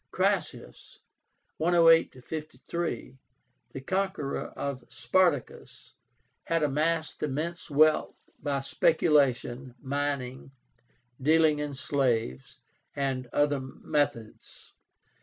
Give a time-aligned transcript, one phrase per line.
[0.09, 0.97] Crassus
[1.57, 3.19] (108 53),
[3.71, 5.93] the conqueror of Spartacus,
[6.45, 10.53] had amassed immense wealth by speculation, mining,
[11.21, 12.57] dealing in slaves,
[12.95, 14.73] and other methods.